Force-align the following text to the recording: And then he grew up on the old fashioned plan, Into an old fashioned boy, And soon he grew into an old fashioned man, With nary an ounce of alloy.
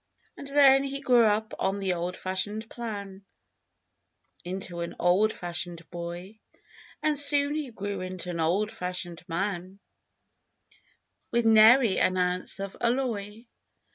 And 0.35 0.47
then 0.47 0.83
he 0.83 0.99
grew 0.99 1.25
up 1.25 1.53
on 1.59 1.77
the 1.79 1.93
old 1.93 2.17
fashioned 2.17 2.67
plan, 2.71 3.23
Into 4.43 4.79
an 4.79 4.95
old 4.99 5.31
fashioned 5.31 5.87
boy, 5.91 6.39
And 7.03 7.19
soon 7.19 7.53
he 7.53 7.69
grew 7.69 8.01
into 8.01 8.31
an 8.31 8.39
old 8.39 8.71
fashioned 8.71 9.23
man, 9.27 9.77
With 11.29 11.45
nary 11.45 11.99
an 11.99 12.17
ounce 12.17 12.59
of 12.59 12.75
alloy. 12.81 13.45